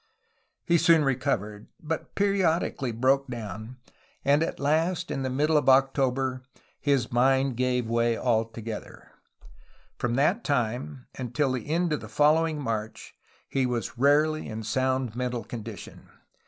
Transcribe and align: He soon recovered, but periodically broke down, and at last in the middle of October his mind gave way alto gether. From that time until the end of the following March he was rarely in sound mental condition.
He 0.65 0.79
soon 0.79 1.03
recovered, 1.05 1.67
but 1.79 2.15
periodically 2.15 2.91
broke 2.91 3.27
down, 3.27 3.77
and 4.25 4.41
at 4.41 4.59
last 4.59 5.11
in 5.11 5.21
the 5.21 5.29
middle 5.29 5.57
of 5.57 5.69
October 5.69 6.41
his 6.79 7.11
mind 7.13 7.55
gave 7.55 7.85
way 7.87 8.17
alto 8.17 8.61
gether. 8.61 9.11
From 9.99 10.15
that 10.15 10.43
time 10.43 11.05
until 11.19 11.51
the 11.51 11.69
end 11.69 11.93
of 11.93 12.01
the 12.01 12.09
following 12.09 12.59
March 12.59 13.13
he 13.47 13.67
was 13.67 13.95
rarely 13.99 14.47
in 14.49 14.63
sound 14.63 15.15
mental 15.15 15.43
condition. 15.43 16.09